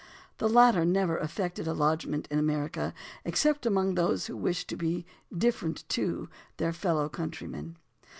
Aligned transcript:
The 0.39 0.49
latter 0.49 0.83
never 0.83 1.19
ef 1.19 1.37
fected 1.37 1.67
a 1.67 1.73
lodgment 1.73 2.27
in 2.31 2.39
America 2.39 2.91
except 3.23 3.67
among 3.67 3.93
those 3.93 4.25
who 4.25 4.35
wished 4.35 4.67
to 4.69 4.75
be 4.75 5.05
"different 5.31 5.87
to" 5.89 6.27
their 6.57 6.73
fellow 6.73 7.07
country 7.07 7.45
men. 7.47 7.77